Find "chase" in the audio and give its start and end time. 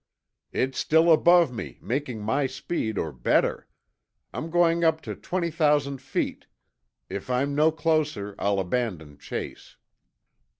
9.19-9.77